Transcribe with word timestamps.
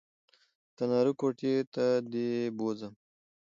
د 0.03 0.03
تناره 0.77 1.13
کوټې 1.19 1.53
ته 1.73 1.85
دې 2.11 2.31
بوځم 2.57 2.93